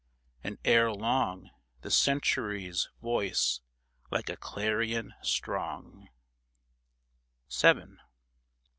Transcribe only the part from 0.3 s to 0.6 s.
And